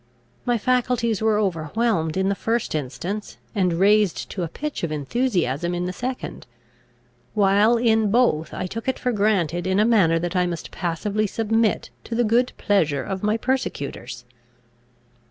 [0.47, 5.75] My faculties were overwhelmed in the first instance, and raised to a pitch of enthusiasm
[5.75, 6.47] in the second;
[7.35, 11.27] while in both I took it for granted in a manner, that I must passively
[11.27, 14.25] submit to the good pleasure of my persecutors.